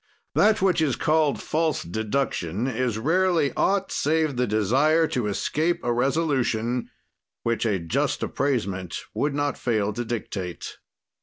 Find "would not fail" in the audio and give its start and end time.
9.13-9.93